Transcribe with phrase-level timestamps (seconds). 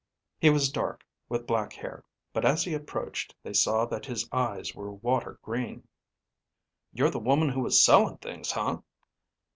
[0.39, 2.03] He was dark, with black hair;
[2.33, 5.87] but as he approached, they saw that his eyes were water green.
[6.91, 8.79] "You're the woman who was selling things, huh?"